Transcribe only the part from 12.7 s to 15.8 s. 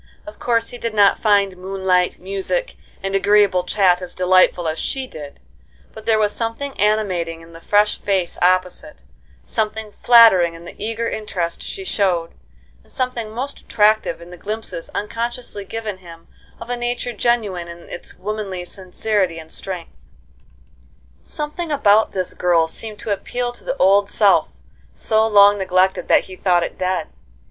and something most attractive in the glimpses unconsciously